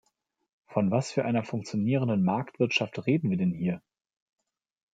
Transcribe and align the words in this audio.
Von 0.65 0.89
was 0.89 1.11
für 1.11 1.25
einer 1.25 1.43
funktionierenden 1.43 2.23
Marktwirtschaft 2.23 3.05
reden 3.05 3.29
wir 3.29 3.37
denn 3.37 3.51
hier? 3.53 3.83